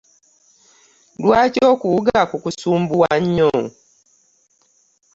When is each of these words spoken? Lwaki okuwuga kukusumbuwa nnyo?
Lwaki 1.21 1.61
okuwuga 1.71 2.17
kukusumbuwa 2.29 3.11
nnyo? 3.21 3.51